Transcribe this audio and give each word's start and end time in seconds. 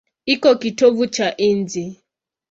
Iko 0.25 0.51
kitovu 0.55 1.07
cha 1.07 1.31
nchi. 1.39 2.01